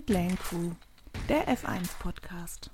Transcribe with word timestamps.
Pitlane 0.00 0.36
Crew, 0.36 0.70
der 1.28 1.46
F1 1.46 1.98
Podcast. 1.98 2.70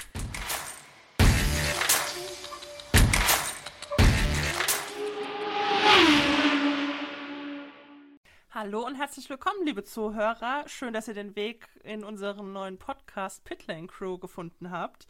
Hallo 8.50 8.86
und 8.86 8.94
herzlich 8.94 9.28
willkommen, 9.28 9.64
liebe 9.64 9.82
Zuhörer. 9.82 10.68
Schön, 10.68 10.92
dass 10.92 11.08
ihr 11.08 11.14
den 11.14 11.34
Weg 11.34 11.66
in 11.82 12.04
unseren 12.04 12.52
neuen 12.52 12.78
Podcast 12.78 13.42
Pitlane 13.42 13.88
Crew 13.88 14.18
gefunden 14.18 14.70
habt. 14.70 15.08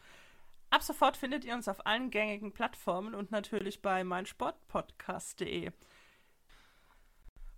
Ab 0.70 0.83
sofort 0.83 1.19
findet 1.19 1.45
ihr 1.45 1.52
uns 1.52 1.69
auf 1.69 1.84
allen 1.84 2.10
gängigen 2.10 2.55
Plattformen 2.55 3.14
und 3.14 3.30
natürlich 3.30 3.83
bei 3.83 4.05
meinsportpodcast.de. 4.05 5.70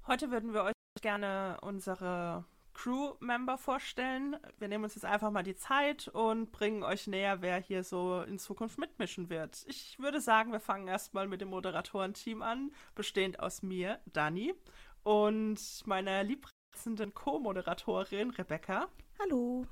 Heute 0.08 0.32
würden 0.32 0.52
wir 0.52 0.64
euch 0.64 0.72
gerne 1.00 1.58
unsere 1.60 2.44
Crew-Member 2.78 3.58
vorstellen. 3.58 4.36
Wir 4.58 4.68
nehmen 4.68 4.84
uns 4.84 4.94
jetzt 4.94 5.04
einfach 5.04 5.32
mal 5.32 5.42
die 5.42 5.56
Zeit 5.56 6.06
und 6.06 6.52
bringen 6.52 6.84
euch 6.84 7.08
näher, 7.08 7.42
wer 7.42 7.58
hier 7.58 7.82
so 7.82 8.22
in 8.22 8.38
Zukunft 8.38 8.78
mitmischen 8.78 9.30
wird. 9.30 9.64
Ich 9.66 9.98
würde 9.98 10.20
sagen, 10.20 10.52
wir 10.52 10.60
fangen 10.60 10.86
erstmal 10.86 11.26
mit 11.26 11.40
dem 11.40 11.48
Moderatorenteam 11.48 12.40
an, 12.40 12.70
bestehend 12.94 13.40
aus 13.40 13.62
mir, 13.62 13.98
Dani, 14.06 14.54
und 15.02 15.58
meiner 15.86 16.22
liebreizenden 16.22 17.14
Co-Moderatorin 17.14 18.30
Rebecca. 18.30 18.86
Hallo. 19.18 19.66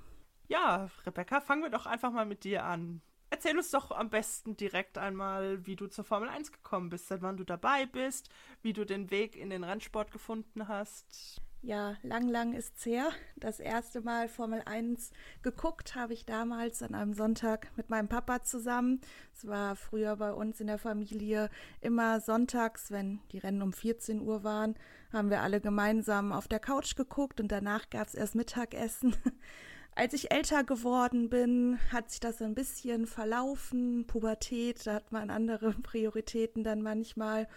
Ja, 0.49 0.91
Rebecca, 1.07 1.41
fangen 1.41 1.63
wir 1.63 1.71
doch 1.71 1.87
einfach 1.87 2.11
mal 2.11 2.27
mit 2.27 2.43
dir 2.43 2.65
an. 2.65 3.03
Erzähl 3.31 3.57
uns 3.57 3.71
doch 3.71 3.93
am 3.93 4.11
besten 4.11 4.57
direkt 4.57 4.99
einmal, 4.99 5.65
wie 5.65 5.77
du 5.77 5.87
zur 5.87 6.05
Formel 6.05 6.29
1 6.29 6.51
gekommen 6.51 6.89
bist, 6.89 7.07
seit 7.07 7.23
wann 7.23 7.37
du 7.37 7.45
dabei 7.45 7.87
bist, 7.87 8.31
wie 8.63 8.73
du 8.73 8.85
den 8.85 9.13
Weg 9.13 9.37
in 9.37 9.51
den 9.51 9.63
Rennsport 9.63 10.11
gefunden 10.11 10.67
hast. 10.67 11.41
Ja, 11.63 11.97
lang, 12.03 12.29
lang 12.29 12.53
ist's 12.53 12.87
her. 12.87 13.09
Das 13.37 13.59
erste 13.59 14.01
Mal 14.01 14.29
Formel 14.29 14.63
1 14.65 15.11
geguckt 15.43 15.97
habe 15.97 16.13
ich 16.13 16.25
damals 16.25 16.83
an 16.83 16.95
einem 16.95 17.13
Sonntag 17.13 17.69
mit 17.77 17.91
meinem 17.91 18.09
Papa 18.09 18.45
zusammen. 18.45 19.01
Es 19.35 19.47
war 19.47 19.75
früher 19.75 20.17
bei 20.17 20.33
uns 20.33 20.61
in 20.61 20.69
der 20.69 20.79
Familie 20.79 21.51
immer 21.81 22.21
sonntags, 22.21 22.91
wenn 22.93 23.21
die 23.33 23.39
Rennen 23.39 23.63
um 23.63 23.73
14 23.73 24.21
Uhr 24.21 24.45
waren, 24.45 24.77
haben 25.13 25.31
wir 25.31 25.43
alle 25.43 25.61
gemeinsam 25.61 26.33
auf 26.33 26.47
der 26.47 26.61
Couch 26.61 26.95
geguckt 26.95 27.41
und 27.41 27.51
danach 27.51 27.91
gab 27.91 28.07
es 28.07 28.15
erst 28.15 28.35
Mittagessen. 28.35 29.17
Als 29.97 30.13
ich 30.13 30.31
älter 30.31 30.63
geworden 30.63 31.31
bin, 31.31 31.79
hat 31.91 32.11
sich 32.11 32.21
das 32.21 32.43
ein 32.43 32.55
bisschen 32.55 33.07
verlaufen. 33.07 34.07
Pubertät, 34.07 34.87
da 34.87 34.95
hat 34.95 35.11
man 35.11 35.31
andere 35.31 35.73
Prioritäten 35.83 36.63
dann 36.65 36.83
manchmal. 36.83 37.49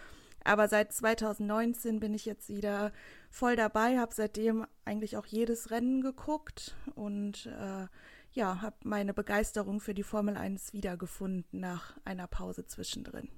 Aber 0.44 0.68
seit 0.68 0.92
2019 0.92 2.00
bin 2.00 2.14
ich 2.14 2.24
jetzt 2.24 2.48
wieder 2.48 2.92
voll 3.30 3.56
dabei, 3.56 3.98
habe 3.98 4.14
seitdem 4.14 4.66
eigentlich 4.84 5.16
auch 5.16 5.26
jedes 5.26 5.70
Rennen 5.70 6.00
geguckt 6.00 6.76
und 6.94 7.46
äh, 7.46 7.86
ja, 8.32 8.62
habe 8.62 8.76
meine 8.84 9.12
Begeisterung 9.12 9.80
für 9.80 9.94
die 9.94 10.02
Formel 10.02 10.36
1 10.36 10.72
wiedergefunden 10.72 11.60
nach 11.60 11.96
einer 12.04 12.26
Pause 12.26 12.66
zwischendrin. 12.66 13.28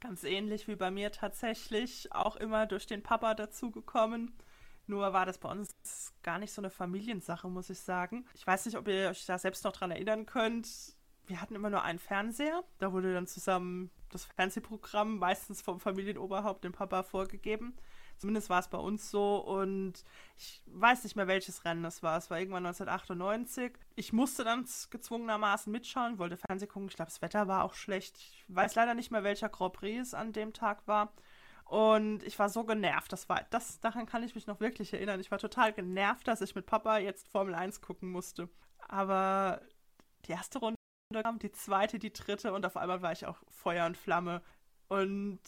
Ganz 0.00 0.24
ähnlich 0.24 0.68
wie 0.68 0.76
bei 0.76 0.90
mir 0.90 1.12
tatsächlich, 1.12 2.12
auch 2.12 2.36
immer 2.36 2.66
durch 2.66 2.86
den 2.86 3.02
Papa 3.02 3.34
dazugekommen. 3.34 4.34
Nur 4.86 5.12
war 5.12 5.26
das 5.26 5.38
bei 5.38 5.50
uns 5.50 5.70
gar 6.22 6.38
nicht 6.38 6.52
so 6.52 6.60
eine 6.60 6.70
Familiensache, 6.70 7.48
muss 7.48 7.70
ich 7.70 7.80
sagen. 7.80 8.26
Ich 8.34 8.46
weiß 8.46 8.66
nicht, 8.66 8.76
ob 8.76 8.88
ihr 8.88 9.10
euch 9.10 9.24
da 9.26 9.38
selbst 9.38 9.64
noch 9.64 9.72
dran 9.72 9.90
erinnern 9.90 10.26
könnt. 10.26 10.68
Wir 11.26 11.40
hatten 11.40 11.54
immer 11.54 11.70
nur 11.70 11.82
einen 11.82 11.98
Fernseher. 11.98 12.64
Da 12.78 12.92
wurde 12.92 13.14
dann 13.14 13.26
zusammen 13.26 13.90
das 14.10 14.24
Fernsehprogramm 14.24 15.18
meistens 15.18 15.62
vom 15.62 15.80
Familienoberhaupt 15.80 16.64
dem 16.64 16.72
Papa 16.72 17.02
vorgegeben. 17.02 17.74
Zumindest 18.20 18.50
war 18.50 18.60
es 18.60 18.68
bei 18.68 18.76
uns 18.76 19.10
so 19.10 19.38
und 19.38 20.04
ich 20.36 20.62
weiß 20.66 21.04
nicht 21.04 21.16
mehr, 21.16 21.26
welches 21.26 21.64
Rennen 21.64 21.82
das 21.82 22.02
war. 22.02 22.18
Es 22.18 22.28
war 22.28 22.38
irgendwann 22.38 22.66
1998. 22.66 23.72
Ich 23.96 24.12
musste 24.12 24.44
dann 24.44 24.66
gezwungenermaßen 24.90 25.72
mitschauen, 25.72 26.18
wollte 26.18 26.36
Fernseh 26.36 26.66
gucken. 26.66 26.88
Ich 26.88 26.96
glaube, 26.96 27.10
das 27.10 27.22
Wetter 27.22 27.48
war 27.48 27.64
auch 27.64 27.72
schlecht. 27.72 28.18
Ich 28.18 28.44
weiß 28.48 28.74
leider 28.74 28.92
nicht 28.92 29.10
mehr, 29.10 29.24
welcher 29.24 29.48
Grand 29.48 29.72
Prix 29.72 30.08
es 30.08 30.14
an 30.14 30.34
dem 30.34 30.52
Tag 30.52 30.86
war. 30.86 31.14
Und 31.64 32.22
ich 32.24 32.38
war 32.38 32.50
so 32.50 32.64
genervt. 32.64 33.10
Das 33.12 33.28
war, 33.28 33.46
das, 33.48 33.80
daran 33.80 34.04
kann 34.04 34.22
ich 34.22 34.34
mich 34.34 34.46
noch 34.46 34.60
wirklich 34.60 34.92
erinnern. 34.92 35.20
Ich 35.20 35.30
war 35.30 35.38
total 35.38 35.72
genervt, 35.72 36.28
dass 36.28 36.42
ich 36.42 36.54
mit 36.54 36.66
Papa 36.66 36.98
jetzt 36.98 37.28
Formel 37.28 37.54
1 37.54 37.80
gucken 37.80 38.10
musste. 38.10 38.50
Aber 38.88 39.62
die 40.26 40.32
erste 40.32 40.58
Runde 40.58 40.79
die 41.10 41.52
zweite, 41.52 41.98
die 41.98 42.12
dritte 42.12 42.52
und 42.52 42.64
auf 42.64 42.76
einmal 42.76 43.02
war 43.02 43.12
ich 43.12 43.26
auch 43.26 43.38
Feuer 43.48 43.86
und 43.86 43.96
Flamme. 43.96 44.42
Und 44.88 45.40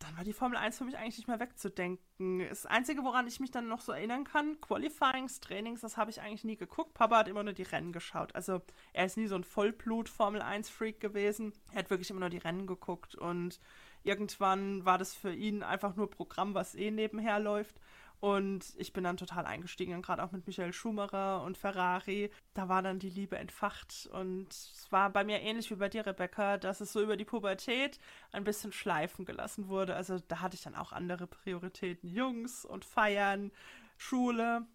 dann 0.00 0.16
war 0.16 0.24
die 0.24 0.32
Formel 0.32 0.58
1 0.58 0.78
für 0.78 0.84
mich 0.84 0.98
eigentlich 0.98 1.18
nicht 1.18 1.28
mehr 1.28 1.40
wegzudenken. 1.40 2.40
Das 2.48 2.66
Einzige, 2.66 3.04
woran 3.04 3.26
ich 3.26 3.40
mich 3.40 3.50
dann 3.50 3.68
noch 3.68 3.80
so 3.80 3.92
erinnern 3.92 4.24
kann, 4.24 4.60
Qualifyings, 4.60 5.40
Trainings, 5.40 5.80
das 5.80 5.96
habe 5.96 6.10
ich 6.10 6.20
eigentlich 6.20 6.44
nie 6.44 6.56
geguckt. 6.56 6.94
Papa 6.94 7.18
hat 7.18 7.28
immer 7.28 7.44
nur 7.44 7.52
die 7.52 7.62
Rennen 7.62 7.92
geschaut. 7.92 8.34
Also 8.34 8.60
er 8.92 9.06
ist 9.06 9.16
nie 9.16 9.28
so 9.28 9.36
ein 9.36 9.44
Vollblut-Formel 9.44 10.42
1-Freak 10.42 11.00
gewesen. 11.00 11.52
Er 11.72 11.78
hat 11.78 11.90
wirklich 11.90 12.10
immer 12.10 12.20
nur 12.20 12.30
die 12.30 12.38
Rennen 12.38 12.66
geguckt 12.66 13.14
und 13.14 13.60
irgendwann 14.02 14.84
war 14.84 14.98
das 14.98 15.14
für 15.14 15.32
ihn 15.32 15.62
einfach 15.62 15.96
nur 15.96 16.10
Programm, 16.10 16.54
was 16.54 16.74
eh 16.74 16.90
nebenher 16.90 17.38
läuft. 17.38 17.80
Und 18.20 18.74
ich 18.76 18.92
bin 18.92 19.04
dann 19.04 19.16
total 19.16 19.44
eingestiegen, 19.44 20.00
gerade 20.00 20.22
auch 20.22 20.32
mit 20.32 20.46
Michael 20.46 20.72
Schumacher 20.72 21.42
und 21.42 21.58
Ferrari. 21.58 22.30
Da 22.54 22.68
war 22.68 22.82
dann 22.82 22.98
die 22.98 23.10
Liebe 23.10 23.36
entfacht. 23.36 24.08
Und 24.12 24.50
es 24.50 24.86
war 24.90 25.10
bei 25.10 25.24
mir 25.24 25.40
ähnlich 25.40 25.70
wie 25.70 25.74
bei 25.74 25.88
dir, 25.88 26.06
Rebecca, 26.06 26.56
dass 26.56 26.80
es 26.80 26.92
so 26.92 27.02
über 27.02 27.16
die 27.16 27.24
Pubertät 27.24 27.98
ein 28.32 28.44
bisschen 28.44 28.72
schleifen 28.72 29.24
gelassen 29.24 29.68
wurde. 29.68 29.94
Also 29.94 30.18
da 30.28 30.40
hatte 30.40 30.56
ich 30.56 30.62
dann 30.62 30.74
auch 30.74 30.92
andere 30.92 31.26
Prioritäten. 31.26 32.08
Jungs 32.08 32.64
und 32.64 32.84
Feiern, 32.84 33.50
Schule. 33.96 34.66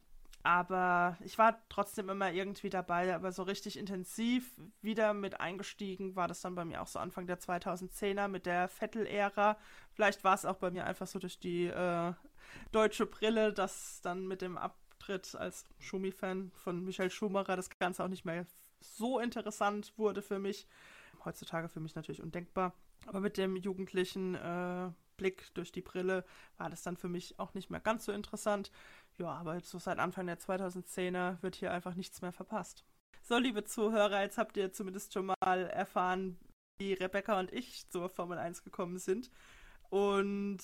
Aber 0.42 1.18
ich 1.22 1.38
war 1.38 1.62
trotzdem 1.68 2.10
immer 2.10 2.32
irgendwie 2.32 2.70
dabei, 2.70 3.14
aber 3.14 3.32
so 3.34 3.44
richtig 3.44 3.78
intensiv 3.78 4.54
wieder 4.82 5.14
mit 5.14 5.42
eingestiegen 5.42 6.16
war 6.16 6.30
das 6.30 6.40
dann 6.40 6.56
bei 6.56 6.64
mir 6.64 6.82
auch 6.82 6.88
so 6.88 7.00
Anfang 7.00 7.28
der 7.28 7.40
2010er 7.40 8.30
mit 8.30 8.46
der 8.46 8.70
Vettel-Ära. 8.70 9.58
Vielleicht 9.92 10.24
war 10.24 10.36
es 10.36 10.46
auch 10.46 10.56
bei 10.56 10.72
mir 10.72 10.86
einfach 10.86 11.08
so 11.08 11.20
durch 11.20 11.40
die 11.40 11.66
äh, 11.66 12.14
deutsche 12.72 13.06
Brille, 13.06 13.52
dass 13.52 14.00
dann 14.02 14.28
mit 14.28 14.42
dem 14.42 14.58
Abtritt 14.58 15.36
als 15.36 15.66
Schumi-Fan 15.80 16.52
von 16.56 16.86
Michael 16.86 17.10
Schumacher 17.10 17.58
das 17.58 17.70
Ganze 17.70 18.04
auch 18.04 18.10
nicht 18.10 18.24
mehr 18.24 18.46
so 18.80 19.20
interessant 19.20 19.94
wurde 19.98 20.22
für 20.22 20.40
mich. 20.40 20.68
Heutzutage 21.26 21.68
für 21.68 21.82
mich 21.82 21.96
natürlich 21.96 22.22
undenkbar. 22.22 22.74
Aber 23.08 23.20
mit 23.20 23.38
dem 23.38 23.58
jugendlichen 23.58 24.36
äh, 24.36 24.90
Blick 25.18 25.54
durch 25.54 25.72
die 25.72 25.82
Brille 25.82 26.26
war 26.58 26.70
das 26.70 26.82
dann 26.82 26.98
für 26.98 27.10
mich 27.10 27.38
auch 27.40 27.54
nicht 27.54 27.70
mehr 27.70 27.82
ganz 27.82 28.06
so 28.06 28.12
interessant. 28.12 28.72
Ja, 29.20 29.34
aber 29.34 29.56
jetzt 29.56 29.70
so 29.70 29.80
seit 29.80 30.00
Anfang 30.00 30.28
der 30.28 30.40
2010er 30.40 31.42
wird 31.42 31.56
hier 31.56 31.74
einfach 31.74 31.94
nichts 31.94 32.22
mehr 32.22 32.32
verpasst. 32.32 32.86
So, 33.22 33.38
liebe 33.38 33.66
Zuhörer, 33.66 34.22
jetzt 34.22 34.38
habt 34.38 34.56
ihr 34.56 34.72
zumindest 34.72 35.14
schon 35.14 35.26
mal 35.26 35.70
erfahren, 35.74 36.40
wie 36.80 36.94
Rebecca 36.94 37.38
und 37.38 37.52
ich 37.52 37.88
zur 37.90 38.10
Formel 38.10 38.38
1 38.38 38.64
gekommen 38.64 38.98
sind. 38.98 39.30
Und 39.90 40.60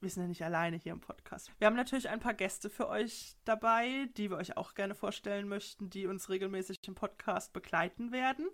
wir 0.00 0.10
sind 0.10 0.22
ja 0.22 0.28
nicht 0.28 0.44
alleine 0.44 0.76
hier 0.76 0.92
im 0.92 1.00
Podcast. 1.00 1.50
Wir 1.58 1.66
haben 1.66 1.74
natürlich 1.74 2.08
ein 2.08 2.20
paar 2.20 2.34
Gäste 2.34 2.70
für 2.70 2.88
euch 2.88 3.34
dabei, 3.44 4.08
die 4.16 4.30
wir 4.30 4.36
euch 4.36 4.56
auch 4.56 4.74
gerne 4.74 4.94
vorstellen 4.94 5.48
möchten, 5.48 5.90
die 5.90 6.06
uns 6.06 6.28
regelmäßig 6.28 6.78
im 6.86 6.94
Podcast 6.94 7.52
begleiten 7.52 8.12
werden. 8.12 8.48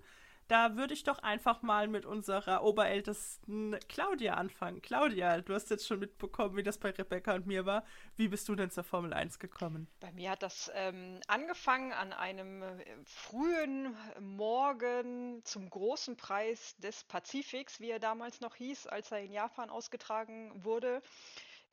Da 0.48 0.76
würde 0.76 0.94
ich 0.94 1.04
doch 1.04 1.18
einfach 1.20 1.62
mal 1.62 1.88
mit 1.88 2.04
unserer 2.04 2.62
oberältesten 2.62 3.78
Claudia 3.88 4.34
anfangen. 4.34 4.82
Claudia, 4.82 5.40
du 5.40 5.54
hast 5.54 5.70
jetzt 5.70 5.86
schon 5.86 6.00
mitbekommen, 6.00 6.56
wie 6.56 6.62
das 6.62 6.78
bei 6.78 6.90
Rebecca 6.90 7.34
und 7.34 7.46
mir 7.46 7.64
war. 7.64 7.84
Wie 8.16 8.28
bist 8.28 8.48
du 8.48 8.54
denn 8.54 8.70
zur 8.70 8.84
Formel 8.84 9.12
1 9.12 9.38
gekommen? 9.38 9.88
Bei 10.00 10.12
mir 10.12 10.30
hat 10.32 10.42
das 10.42 10.70
ähm, 10.74 11.20
angefangen 11.26 11.92
an 11.92 12.12
einem 12.12 12.62
äh, 12.62 12.84
frühen 13.04 13.96
Morgen 14.20 15.42
zum 15.44 15.70
großen 15.70 16.16
Preis 16.16 16.76
des 16.78 17.04
Pazifiks, 17.04 17.80
wie 17.80 17.90
er 17.90 17.98
damals 17.98 18.40
noch 18.40 18.56
hieß, 18.56 18.86
als 18.88 19.10
er 19.10 19.20
in 19.20 19.32
Japan 19.32 19.70
ausgetragen 19.70 20.52
wurde. 20.64 21.02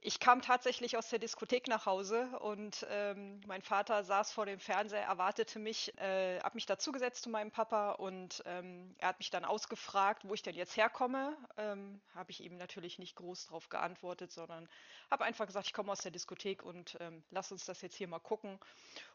Ich 0.01 0.21
kam 0.21 0.41
tatsächlich 0.41 0.95
aus 0.95 1.09
der 1.09 1.19
Diskothek 1.19 1.67
nach 1.67 1.85
Hause 1.85 2.39
und 2.39 2.87
ähm, 2.89 3.41
mein 3.45 3.61
Vater 3.61 4.05
saß 4.05 4.31
vor 4.31 4.45
dem 4.45 4.57
Fernseher, 4.57 5.01
erwartete 5.01 5.59
mich, 5.59 5.93
äh, 5.97 6.39
habe 6.39 6.55
mich 6.55 6.65
dazugesetzt 6.65 7.23
zu 7.23 7.29
meinem 7.29 7.51
Papa 7.51 7.91
und 7.91 8.41
ähm, 8.45 8.95
er 8.99 9.09
hat 9.09 9.19
mich 9.19 9.29
dann 9.29 9.43
ausgefragt, 9.43 10.23
wo 10.23 10.33
ich 10.33 10.41
denn 10.41 10.55
jetzt 10.55 10.77
herkomme. 10.77 11.35
Ähm, 11.57 11.99
habe 12.15 12.31
ich 12.31 12.41
ihm 12.41 12.55
natürlich 12.55 12.97
nicht 12.97 13.17
groß 13.17 13.47
darauf 13.47 13.67
geantwortet, 13.67 14.31
sondern 14.31 14.69
habe 15.11 15.25
einfach 15.25 15.47
gesagt, 15.47 15.67
ich 15.67 15.73
komme 15.73 15.91
aus 15.91 15.99
der 15.99 16.11
Diskothek 16.11 16.63
und 16.63 16.95
ähm, 17.01 17.21
lass 17.29 17.51
uns 17.51 17.65
das 17.65 17.81
jetzt 17.81 17.95
hier 17.95 18.07
mal 18.07 18.19
gucken. 18.19 18.57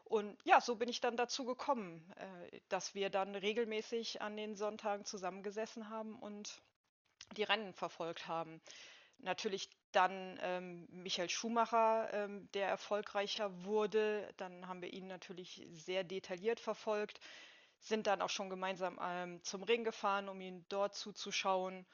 Und 0.03 0.37
ja, 0.43 0.61
so 0.61 0.75
bin 0.75 0.87
ich 0.87 1.01
dann 1.01 1.17
dazu 1.17 1.45
gekommen, 1.45 2.13
äh, 2.17 2.59
dass 2.69 2.93
wir 2.93 3.09
dann 3.09 3.33
regelmäßig 3.33 4.21
an 4.21 4.37
den 4.37 4.55
Sonntagen 4.55 5.03
zusammengesessen 5.03 5.89
haben 5.89 6.13
und 6.19 6.61
die 7.37 7.43
Rennen 7.43 7.73
verfolgt 7.73 8.27
haben 8.27 8.61
natürlich 9.19 9.69
dann 9.95 10.39
ähm, 10.41 10.87
Michael 10.91 11.29
Schumacher, 11.29 12.09
ähm, 12.13 12.49
der 12.53 12.67
erfolgreicher 12.67 13.63
wurde. 13.63 14.33
Dann 14.37 14.67
haben 14.67 14.81
wir 14.81 14.93
ihn 14.93 15.07
natürlich 15.07 15.65
sehr 15.71 16.03
detailliert 16.03 16.59
verfolgt, 16.59 17.19
sind 17.79 18.07
dann 18.07 18.21
auch 18.21 18.29
schon 18.29 18.49
gemeinsam 18.49 18.99
ähm, 19.01 19.43
zum 19.43 19.63
Ring 19.63 19.83
gefahren, 19.83 20.29
um 20.29 20.41
ihn 20.41 20.65
dort 20.69 20.95
zuzuschauen 20.95 21.85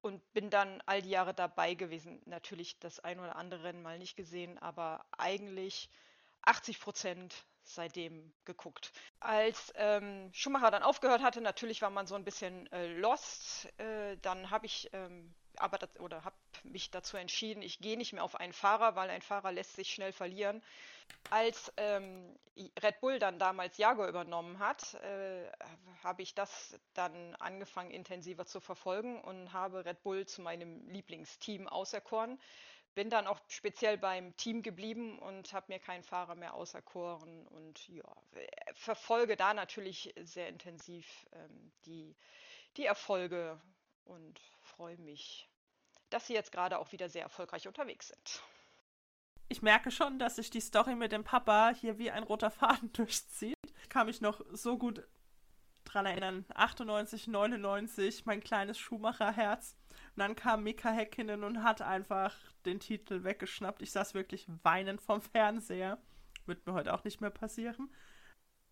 und 0.00 0.32
bin 0.32 0.50
dann 0.50 0.82
all 0.86 1.02
die 1.02 1.10
Jahre 1.10 1.34
dabei 1.34 1.74
gewesen. 1.74 2.20
Natürlich 2.26 2.78
das 2.78 3.00
ein 3.00 3.20
oder 3.20 3.36
andere 3.36 3.64
Rennen 3.64 3.82
mal 3.82 3.98
nicht 3.98 4.16
gesehen, 4.16 4.58
aber 4.58 5.04
eigentlich 5.16 5.90
80 6.42 6.80
Prozent 6.80 7.44
seitdem 7.74 8.32
geguckt. 8.44 8.92
Als 9.20 9.72
ähm, 9.76 10.30
Schumacher 10.32 10.70
dann 10.70 10.82
aufgehört 10.82 11.22
hatte, 11.22 11.40
natürlich 11.40 11.82
war 11.82 11.90
man 11.90 12.06
so 12.06 12.14
ein 12.14 12.24
bisschen 12.24 12.70
äh, 12.72 12.86
lost. 12.94 13.68
Äh, 13.78 14.16
dann 14.22 14.50
habe 14.50 14.66
ich 14.66 14.90
ähm, 14.92 15.34
aber 15.60 15.78
das, 15.78 15.98
oder 16.00 16.24
habe 16.24 16.36
mich 16.64 16.90
dazu 16.90 17.16
entschieden, 17.16 17.62
ich 17.62 17.80
gehe 17.80 17.96
nicht 17.96 18.12
mehr 18.12 18.24
auf 18.24 18.36
einen 18.36 18.52
Fahrer, 18.52 18.96
weil 18.96 19.10
ein 19.10 19.22
Fahrer 19.22 19.52
lässt 19.52 19.74
sich 19.76 19.92
schnell 19.92 20.12
verlieren. 20.12 20.62
Als 21.30 21.72
ähm, 21.76 22.36
Red 22.82 23.00
Bull 23.00 23.18
dann 23.18 23.38
damals 23.38 23.78
Jaguar 23.78 24.08
übernommen 24.08 24.58
hat, 24.58 24.94
äh, 24.94 25.50
habe 26.02 26.22
ich 26.22 26.34
das 26.34 26.78
dann 26.94 27.34
angefangen 27.36 27.90
intensiver 27.90 28.46
zu 28.46 28.60
verfolgen 28.60 29.20
und 29.20 29.52
habe 29.52 29.84
Red 29.84 30.02
Bull 30.02 30.26
zu 30.26 30.42
meinem 30.42 30.86
Lieblingsteam 30.88 31.68
auserkoren. 31.68 32.38
Bin 32.98 33.10
dann 33.10 33.28
auch 33.28 33.38
speziell 33.46 33.96
beim 33.96 34.36
Team 34.36 34.60
geblieben 34.60 35.20
und 35.20 35.52
habe 35.52 35.66
mir 35.68 35.78
keinen 35.78 36.02
Fahrer 36.02 36.34
mehr 36.34 36.54
auserkoren 36.54 37.46
und 37.46 37.86
ja, 37.86 38.02
verfolge 38.74 39.36
da 39.36 39.54
natürlich 39.54 40.12
sehr 40.20 40.48
intensiv 40.48 41.06
ähm, 41.30 41.70
die, 41.86 42.16
die 42.76 42.86
Erfolge 42.86 43.60
und 44.04 44.40
freue 44.62 44.96
mich, 44.96 45.48
dass 46.10 46.26
Sie 46.26 46.34
jetzt 46.34 46.50
gerade 46.50 46.76
auch 46.76 46.90
wieder 46.90 47.08
sehr 47.08 47.22
erfolgreich 47.22 47.68
unterwegs 47.68 48.08
sind. 48.08 48.42
Ich 49.48 49.62
merke 49.62 49.92
schon, 49.92 50.18
dass 50.18 50.34
sich 50.34 50.50
die 50.50 50.60
Story 50.60 50.96
mit 50.96 51.12
dem 51.12 51.22
Papa 51.22 51.70
hier 51.70 51.98
wie 51.98 52.10
ein 52.10 52.24
roter 52.24 52.50
Faden 52.50 52.92
durchzieht. 52.94 53.54
Ich 53.80 53.88
kann 53.88 54.06
mich 54.06 54.20
noch 54.20 54.40
so 54.50 54.76
gut 54.76 55.06
dran 55.84 56.04
erinnern. 56.04 56.44
98, 56.52 57.28
99, 57.28 58.26
mein 58.26 58.40
kleines 58.40 58.76
Schuhmacherherz. 58.76 59.76
Und 60.18 60.22
dann 60.22 60.34
kam 60.34 60.64
Mika 60.64 60.90
Häkkinen 60.90 61.44
und 61.44 61.62
hat 61.62 61.80
einfach 61.80 62.34
den 62.66 62.80
Titel 62.80 63.22
weggeschnappt. 63.22 63.82
Ich 63.82 63.92
saß 63.92 64.14
wirklich 64.14 64.48
weinend 64.64 65.00
vom 65.00 65.22
Fernseher. 65.22 65.96
Wird 66.44 66.66
mir 66.66 66.72
heute 66.72 66.92
auch 66.92 67.04
nicht 67.04 67.20
mehr 67.20 67.30
passieren. 67.30 67.88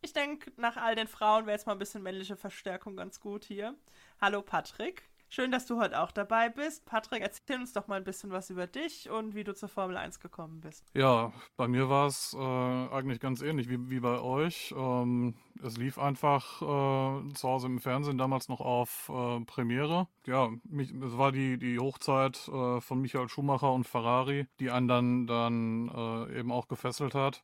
Ich 0.03 0.13
denke, 0.13 0.51
nach 0.57 0.77
all 0.77 0.97
den 0.97 1.07
Frauen 1.07 1.47
wäre 1.47 1.57
jetzt 1.57 1.69
mal 1.69 1.75
ein 1.75 1.79
bisschen 1.79 2.03
männliche 2.03 2.37
Verstärkung 2.37 2.97
ganz 2.97 3.21
gut 3.21 3.45
hier. 3.45 3.77
Hallo 4.21 4.43
Patrick. 4.43 5.09
Schön, 5.29 5.51
dass 5.51 5.67
du 5.67 5.79
heute 5.79 6.01
auch 6.01 6.13
dabei 6.13 6.49
bist. 6.49 6.87
Patrick, 6.87 7.21
erzähl 7.21 7.57
uns 7.59 7.73
doch 7.73 7.89
mal 7.89 7.97
ein 7.97 8.05
bisschen 8.05 8.31
was 8.31 8.49
über 8.51 8.67
dich 8.67 9.11
und 9.11 9.35
wie 9.35 9.45
du 9.45 9.55
zur 9.55 9.69
Formel 9.69 9.97
1 9.97 10.21
gekommen 10.21 10.61
bist. 10.61 10.85
Ja, 10.95 11.33
bei 11.57 11.67
mir 11.67 11.89
war 11.89 12.07
es 12.07 12.35
äh, 12.35 12.39
eigentlich 12.39 13.19
ganz 13.19 13.43
ähnlich 13.43 13.69
wie, 13.69 13.91
wie 13.91 14.01
bei 14.01 14.21
euch. 14.21 14.73
Ähm, 14.77 15.35
es 15.63 15.77
lief 15.77 15.99
einfach 15.99 16.63
äh, 16.63 17.33
zu 17.35 17.49
Hause 17.49 17.67
im 17.67 17.81
Fernsehen, 17.81 18.19
damals 18.19 18.49
noch 18.49 18.61
auf 18.61 19.11
äh, 19.13 19.41
Premiere. 19.45 20.07
Ja, 20.27 20.51
mich, 20.65 20.93
es 20.93 21.19
war 21.19 21.33
die, 21.33 21.59
die 21.59 21.79
Hochzeit 21.79 22.49
äh, 22.49 22.81
von 22.81 23.01
Michael 23.01 23.29
Schumacher 23.29 23.73
und 23.73 23.85
Ferrari, 23.85 24.47
die 24.61 24.71
einen 24.71 24.89
dann, 24.89 25.27
dann 25.27 25.89
äh, 25.89 26.39
eben 26.39 26.53
auch 26.53 26.69
gefesselt 26.69 27.15
hat. 27.15 27.43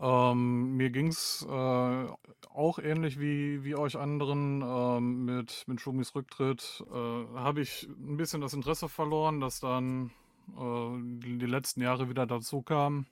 Ähm, 0.00 0.76
mir 0.76 0.90
ging 0.90 1.08
es 1.08 1.44
äh, 1.48 2.06
auch 2.54 2.78
ähnlich 2.78 3.18
wie, 3.18 3.64
wie 3.64 3.74
euch 3.74 3.96
anderen 3.96 4.62
ähm, 4.62 5.24
mit, 5.24 5.64
mit 5.66 5.80
Schumis 5.80 6.14
Rücktritt. 6.14 6.84
Äh, 6.88 6.94
Habe 6.94 7.60
ich 7.60 7.88
ein 7.88 8.16
bisschen 8.16 8.40
das 8.40 8.54
Interesse 8.54 8.88
verloren, 8.88 9.40
dass 9.40 9.60
dann 9.60 10.12
äh, 10.56 11.20
die, 11.24 11.38
die, 11.38 11.46
letzten 11.46 11.82
Jahre 11.82 12.08
wieder 12.08 12.26
dazu 12.26 12.62
kam. 12.62 13.06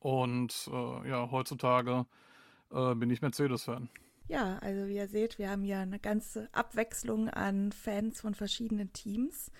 Und 0.00 0.68
äh, 0.70 1.08
ja, 1.08 1.30
heutzutage 1.30 2.06
äh, 2.72 2.94
bin 2.94 3.10
ich 3.10 3.22
Mercedes-Fan. 3.22 3.88
Ja, 4.28 4.58
also 4.58 4.86
wie 4.88 4.96
ihr 4.96 5.08
seht, 5.08 5.38
wir 5.38 5.50
haben 5.50 5.62
hier 5.64 5.78
eine 5.78 5.98
ganze 5.98 6.48
Abwechslung 6.52 7.28
an 7.28 7.72
Fans 7.72 8.20
von 8.20 8.34
verschiedenen 8.34 8.92
Teams. 8.92 9.50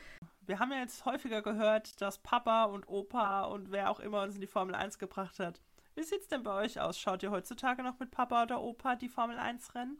Wir 0.46 0.58
haben 0.58 0.70
ja 0.70 0.78
jetzt 0.78 1.04
häufiger 1.04 1.43
gehört, 1.43 2.00
dass 2.00 2.19
Papa 2.19 2.64
und 2.64 2.88
Opa 2.88 3.44
und 3.44 3.70
wer 3.70 3.90
auch 3.90 4.00
immer 4.00 4.22
uns 4.22 4.34
in 4.34 4.40
die 4.40 4.46
Formel 4.46 4.75
1 4.75 4.99
gebracht 4.99 5.38
hat, 5.40 5.60
wie 5.94 6.03
sieht's 6.03 6.29
denn 6.29 6.43
bei 6.43 6.65
euch 6.65 6.81
aus? 6.81 6.99
Schaut 6.99 7.23
ihr 7.23 7.31
heutzutage 7.31 7.83
noch 7.83 7.99
mit 7.99 8.11
Papa 8.11 8.44
oder 8.44 8.62
Opa 8.62 8.97
die 8.97 9.09
Formel 9.09 9.39
1 9.39 9.75
Rennen? 9.75 9.99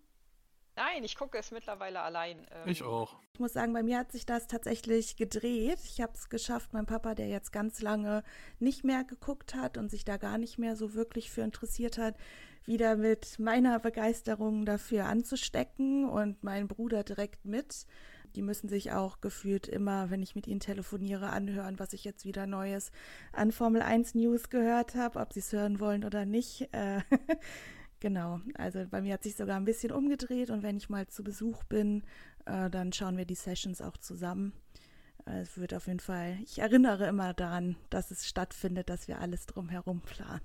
Nein, 0.75 1.05
ich 1.05 1.17
gucke 1.17 1.37
es 1.37 1.50
mittlerweile 1.50 2.00
allein. 2.00 2.47
Ähm 2.50 2.69
ich 2.69 2.83
auch. 2.83 3.17
Ich 3.35 3.41
muss 3.41 3.53
sagen, 3.53 3.75
bei 3.75 3.83
mir 3.83 3.99
hat 3.99 4.11
sich 4.11 4.25
das 4.25 4.47
tatsächlich 4.47 5.17
gedreht. 5.17 5.79
Ich 5.85 6.00
habe 6.00 6.12
es 6.15 6.31
geschafft, 6.31 6.73
mein 6.73 6.87
Papa, 6.87 7.15
der 7.15 7.29
jetzt 7.29 7.53
ganz 7.53 7.83
lange 7.83 8.23
nicht 8.59 8.83
mehr 8.83 9.05
geguckt 9.05 9.55
hat 9.55 9.77
und 9.77 9.91
sich 9.91 10.05
da 10.05 10.17
gar 10.17 10.39
nicht 10.39 10.59
mehr 10.59 10.75
so 10.75 10.94
wirklich 10.94 11.31
für 11.31 11.43
interessiert 11.43 11.99
hat, 11.99 12.17
wieder 12.65 12.97
mit 12.97 13.38
meiner 13.38 13.81
Begeisterung 13.81 14.65
dafür 14.65 15.06
anzustecken 15.06 16.09
und 16.09 16.43
mein 16.43 16.69
Bruder 16.69 17.03
direkt 17.03 17.45
mit. 17.45 17.87
Die 18.34 18.43
müssen 18.43 18.69
sich 18.69 18.93
auch 18.93 19.20
gefühlt 19.20 19.69
immer, 19.69 20.11
wenn 20.11 20.23
ich 20.23 20.34
mit 20.34 20.46
ihnen 20.46 20.61
telefoniere, 20.61 21.31
anhören, 21.31 21.79
was 21.79 21.93
ich 21.93 22.05
jetzt 22.05 22.25
wieder 22.25 22.46
Neues 22.46 22.90
an 23.32 23.52
Formel 23.52 23.82
1 23.82 24.14
News 24.14 24.50
gehört 24.50 24.94
habe, 24.94 25.20
ob 25.20 25.32
sie 25.32 25.40
es 25.40 25.52
hören 25.52 25.81
wollen 25.81 26.05
oder 26.05 26.25
nicht. 26.25 26.69
Äh, 26.73 27.00
genau, 28.00 28.40
also 28.55 28.84
bei 28.90 29.00
mir 29.00 29.14
hat 29.14 29.23
sich 29.23 29.37
sogar 29.37 29.56
ein 29.56 29.64
bisschen 29.64 29.93
umgedreht 29.93 30.50
und 30.50 30.62
wenn 30.62 30.76
ich 30.76 30.88
mal 30.88 31.06
zu 31.06 31.23
Besuch 31.23 31.64
bin, 31.64 32.02
äh, 32.46 32.70
dann 32.70 32.93
schauen 32.93 33.17
wir 33.17 33.26
die 33.26 33.34
Sessions 33.34 33.82
auch 33.82 33.96
zusammen. 33.96 34.52
Äh, 35.26 35.40
es 35.40 35.58
wird 35.58 35.75
auf 35.75 35.87
jeden 35.87 36.00
Fall, 36.00 36.38
ich 36.43 36.58
erinnere 36.58 37.06
immer 37.06 37.35
daran, 37.35 37.76
dass 37.90 38.11
es 38.11 38.26
stattfindet, 38.26 38.88
dass 38.88 39.08
wir 39.08 39.20
alles 39.20 39.46
drumherum 39.46 40.00
planen. 40.00 40.40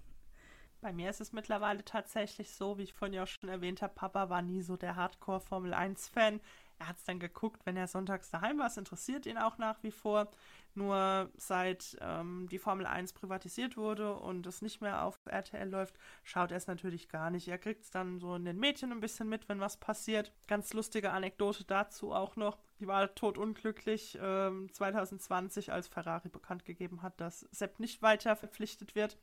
Bei 0.80 0.94
mir 0.94 1.10
ist 1.10 1.22
es 1.22 1.33
mittlerweile 1.33 1.83
tatsächlich 1.83 2.54
so, 2.54 2.78
wie 2.78 2.83
ich 2.83 2.94
vorhin 2.94 3.16
ja 3.16 3.24
auch 3.24 3.28
schon 3.28 3.50
erwähnt 3.50 3.81
habe, 3.81 3.95
Papa 3.95 4.30
war 4.30 4.44
nie 4.44 4.62
so 4.62 4.78
der 4.78 4.95
Hardcore 4.95 5.40
Formel 5.40 5.74
1-Fan. 5.74 6.40
Er 6.80 6.88
hat 6.90 6.98
es 6.98 7.04
dann 7.06 7.20
geguckt, 7.20 7.66
wenn 7.66 7.76
er 7.76 7.88
sonntags 7.88 8.30
daheim 8.30 8.60
war. 8.60 8.68
Es 8.68 8.78
interessiert 8.78 9.26
ihn 9.26 9.38
auch 9.38 9.58
nach 9.58 9.82
wie 9.84 9.92
vor. 9.92 10.30
Nur 10.76 11.32
seit 11.38 11.98
ähm, 12.02 12.48
die 12.52 12.60
Formel 12.60 12.86
1 12.86 13.14
privatisiert 13.14 13.78
wurde 13.78 14.14
und 14.14 14.46
es 14.46 14.62
nicht 14.62 14.80
mehr 14.80 15.04
auf 15.04 15.20
RTL 15.26 15.68
läuft, 15.68 15.96
schaut 16.24 16.52
er 16.52 16.58
es 16.58 16.68
natürlich 16.68 17.10
gar 17.10 17.32
nicht. 17.32 17.48
Er 17.48 17.58
kriegt 17.58 17.84
es 17.84 17.90
dann 17.90 18.20
so 18.20 18.36
in 18.36 18.46
den 18.46 18.60
Mädchen 18.60 18.92
ein 18.92 19.00
bisschen 19.00 19.28
mit, 19.28 19.50
wenn 19.50 19.60
was 19.60 19.78
passiert. 19.78 20.32
Ganz 20.48 20.74
lustige 20.74 21.12
Anekdote 21.12 21.64
dazu 21.64 22.14
auch 22.14 22.36
noch. 22.36 22.60
Ich 22.80 22.86
war 22.86 23.16
totunglücklich 23.16 24.20
ähm, 24.22 24.72
2020, 24.72 25.72
als 25.72 25.88
Ferrari 25.88 26.30
bekannt 26.30 26.64
gegeben 26.64 27.02
hat, 27.02 27.20
dass 27.20 27.48
Sepp 27.52 27.80
nicht 27.80 28.04
weiter 28.04 28.36
verpflichtet 28.36 28.94
wird 28.94 29.18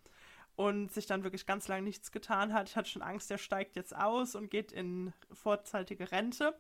und 0.57 0.93
sich 0.93 1.07
dann 1.07 1.25
wirklich 1.25 1.47
ganz 1.47 1.69
lange 1.69 1.83
nichts 1.83 2.13
getan 2.13 2.53
hat. 2.53 2.69
Ich 2.69 2.77
hatte 2.77 2.91
schon 2.91 3.03
Angst, 3.03 3.31
er 3.31 3.39
steigt 3.39 3.77
jetzt 3.77 3.95
aus 3.95 4.35
und 4.35 4.51
geht 4.51 4.73
in 4.73 5.13
vorzeitige 5.33 6.11
Rente. 6.11 6.55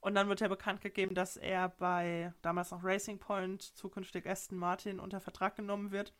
Und 0.00 0.14
dann 0.14 0.28
wird 0.28 0.40
ja 0.40 0.48
bekannt 0.48 0.80
gegeben, 0.80 1.14
dass 1.14 1.36
er 1.36 1.68
bei 1.68 2.32
damals 2.40 2.70
noch 2.70 2.82
Racing 2.82 3.18
Point, 3.18 3.62
zukünftig 3.62 4.26
Aston 4.26 4.58
Martin, 4.58 4.98
unter 4.98 5.20
Vertrag 5.20 5.56
genommen 5.56 5.90
wird. 5.90 6.14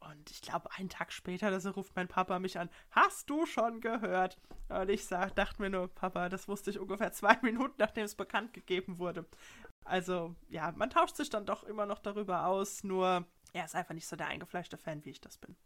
Und 0.00 0.30
ich 0.30 0.42
glaube, 0.42 0.68
einen 0.72 0.88
Tag 0.88 1.12
später, 1.12 1.50
da 1.50 1.70
ruft 1.70 1.94
mein 1.96 2.08
Papa 2.08 2.38
mich 2.38 2.58
an, 2.58 2.68
hast 2.90 3.30
du 3.30 3.46
schon 3.46 3.80
gehört? 3.80 4.38
Und 4.68 4.90
ich 4.90 5.06
sag, 5.06 5.34
dachte 5.34 5.62
mir 5.62 5.70
nur, 5.70 5.88
Papa, 5.88 6.28
das 6.28 6.48
wusste 6.48 6.70
ich 6.70 6.78
ungefähr 6.78 7.12
zwei 7.12 7.38
Minuten, 7.42 7.74
nachdem 7.78 8.04
es 8.04 8.14
bekannt 8.14 8.52
gegeben 8.52 8.98
wurde. 8.98 9.24
Also, 9.84 10.34
ja, 10.48 10.72
man 10.72 10.90
tauscht 10.90 11.16
sich 11.16 11.30
dann 11.30 11.46
doch 11.46 11.62
immer 11.62 11.86
noch 11.86 12.00
darüber 12.00 12.46
aus, 12.46 12.84
nur 12.84 13.26
er 13.52 13.64
ist 13.64 13.74
einfach 13.74 13.94
nicht 13.94 14.06
so 14.06 14.16
der 14.16 14.26
eingefleischte 14.26 14.76
Fan, 14.76 15.04
wie 15.04 15.10
ich 15.10 15.20
das 15.20 15.38
bin. 15.38 15.56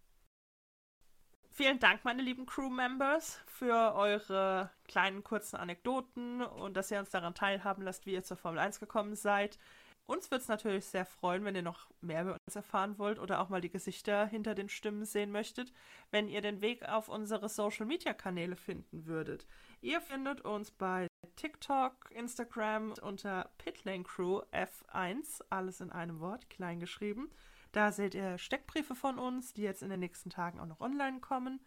Vielen 1.58 1.80
Dank, 1.80 2.04
meine 2.04 2.22
lieben 2.22 2.46
Crew-Members, 2.46 3.40
für 3.46 3.96
eure 3.96 4.70
kleinen 4.86 5.24
kurzen 5.24 5.56
Anekdoten 5.56 6.40
und 6.40 6.76
dass 6.76 6.92
ihr 6.92 7.00
uns 7.00 7.10
daran 7.10 7.34
teilhaben 7.34 7.82
lasst, 7.82 8.06
wie 8.06 8.12
ihr 8.12 8.22
zur 8.22 8.36
Formel 8.36 8.60
1 8.60 8.78
gekommen 8.78 9.16
seid. 9.16 9.58
Uns 10.06 10.30
würde 10.30 10.42
es 10.42 10.46
natürlich 10.46 10.84
sehr 10.84 11.04
freuen, 11.04 11.44
wenn 11.44 11.56
ihr 11.56 11.62
noch 11.62 11.88
mehr 12.00 12.22
über 12.22 12.36
uns 12.46 12.54
erfahren 12.54 12.96
wollt 13.00 13.18
oder 13.18 13.40
auch 13.40 13.48
mal 13.48 13.60
die 13.60 13.72
Gesichter 13.72 14.28
hinter 14.28 14.54
den 14.54 14.68
Stimmen 14.68 15.04
sehen 15.04 15.32
möchtet, 15.32 15.72
wenn 16.12 16.28
ihr 16.28 16.42
den 16.42 16.60
Weg 16.60 16.88
auf 16.88 17.08
unsere 17.08 17.48
Social-Media-Kanäle 17.48 18.54
finden 18.54 19.06
würdet. 19.06 19.48
Ihr 19.80 20.00
findet 20.00 20.42
uns 20.42 20.70
bei 20.70 21.08
TikTok, 21.34 22.12
Instagram 22.12 22.94
unter 23.02 23.50
Pitlane 23.58 24.04
Crew 24.04 24.42
F1, 24.52 25.42
alles 25.50 25.80
in 25.80 25.90
einem 25.90 26.20
Wort, 26.20 26.48
klein 26.50 26.78
geschrieben. 26.78 27.32
Da 27.72 27.92
seht 27.92 28.14
ihr 28.14 28.38
Steckbriefe 28.38 28.94
von 28.94 29.18
uns, 29.18 29.52
die 29.52 29.62
jetzt 29.62 29.82
in 29.82 29.90
den 29.90 30.00
nächsten 30.00 30.30
Tagen 30.30 30.60
auch 30.60 30.66
noch 30.66 30.80
online 30.80 31.20
kommen. 31.20 31.60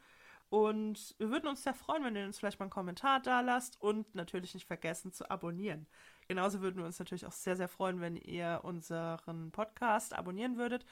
Und 0.49 1.15
wir 1.17 1.29
würden 1.29 1.47
uns 1.47 1.63
sehr 1.63 1.73
freuen, 1.73 2.03
wenn 2.03 2.15
ihr 2.17 2.25
uns 2.25 2.37
vielleicht 2.37 2.59
mal 2.59 2.65
einen 2.65 2.71
Kommentar 2.71 3.21
da 3.21 3.39
lasst 3.39 3.79
und 3.81 4.13
natürlich 4.15 4.53
nicht 4.53 4.67
vergessen 4.67 5.13
zu 5.13 5.31
abonnieren. 5.31 5.87
Genauso 6.27 6.61
würden 6.61 6.77
wir 6.77 6.85
uns 6.85 6.99
natürlich 6.99 7.25
auch 7.25 7.31
sehr, 7.31 7.55
sehr 7.55 7.69
freuen, 7.69 8.01
wenn 8.01 8.17
ihr 8.17 8.59
unseren 8.63 9.51
Podcast 9.51 10.13
abonnieren 10.13 10.57
würdet, 10.57 10.85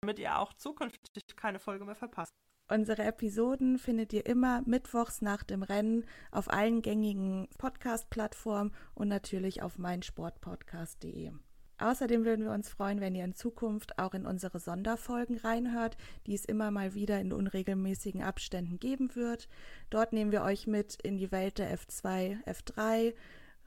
damit 0.00 0.18
ihr 0.18 0.36
auch 0.38 0.52
zukünftig 0.52 1.22
keine 1.36 1.60
Folge 1.60 1.84
mehr 1.84 1.94
verpasst. 1.94 2.32
Unsere 2.68 3.04
Episoden 3.04 3.78
findet 3.78 4.12
ihr 4.12 4.26
immer 4.26 4.62
mittwochs 4.66 5.20
nach 5.20 5.44
dem 5.44 5.62
Rennen 5.62 6.06
auf 6.32 6.50
allen 6.50 6.82
gängigen 6.82 7.46
Podcast-Plattformen 7.58 8.74
und 8.94 9.08
natürlich 9.08 9.62
auf 9.62 9.78
meinsportpodcast.de. 9.78 11.32
Außerdem 11.78 12.24
würden 12.24 12.44
wir 12.44 12.52
uns 12.52 12.68
freuen, 12.68 13.00
wenn 13.00 13.14
ihr 13.14 13.24
in 13.24 13.34
Zukunft 13.34 13.98
auch 13.98 14.14
in 14.14 14.26
unsere 14.26 14.60
Sonderfolgen 14.60 15.38
reinhört, 15.38 15.96
die 16.26 16.34
es 16.34 16.44
immer 16.44 16.70
mal 16.70 16.94
wieder 16.94 17.20
in 17.20 17.32
unregelmäßigen 17.32 18.22
Abständen 18.22 18.78
geben 18.78 19.14
wird. 19.16 19.48
Dort 19.90 20.12
nehmen 20.12 20.30
wir 20.30 20.42
euch 20.42 20.66
mit 20.66 20.98
in 21.02 21.16
die 21.16 21.32
Welt 21.32 21.58
der 21.58 21.76
F2, 21.76 22.44
F3, 22.44 23.14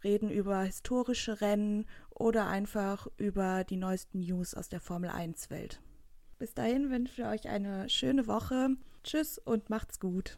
reden 0.04 0.30
über 0.30 0.62
historische 0.62 1.42
Rennen 1.42 1.86
oder 2.12 2.48
einfach 2.48 3.08
über 3.18 3.64
die 3.64 3.78
neuesten 3.78 4.20
News 4.20 4.54
aus 4.54 4.70
der 4.70 4.80
Formel 4.80 5.10
1 5.10 5.50
Welt. 5.50 5.82
Bis 6.40 6.54
dahin 6.54 6.90
wünschen 6.92 7.18
wir 7.18 7.30
euch 7.30 7.50
eine 7.50 7.90
schöne 7.90 8.28
Woche. 8.28 8.70
Tschüss 9.04 9.38
und 9.38 9.70
macht's 9.70 10.00
gut. 10.00 10.38